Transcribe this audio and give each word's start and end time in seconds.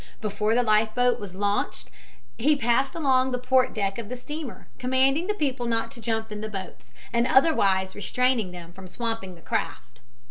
Before 0.19 0.55
the 0.55 0.63
life 0.63 0.95
boat 0.95 1.19
was 1.19 1.35
launched 1.35 1.91
he 2.35 2.55
passed 2.55 2.95
along 2.95 3.29
the 3.29 3.37
port 3.37 3.71
deck 3.71 3.99
of 3.99 4.09
the 4.09 4.17
steamer, 4.17 4.67
commanding 4.79 5.27
the 5.27 5.35
people 5.35 5.67
not 5.67 5.91
to 5.91 6.01
jump 6.01 6.31
in 6.31 6.41
the 6.41 6.49
boats, 6.49 6.91
and 7.13 7.27
otherwise 7.27 7.93
restraining 7.93 8.49
them 8.49 8.73
from 8.73 8.87
swamping 8.87 9.35
the 9.35 9.41
craft. 9.41 10.01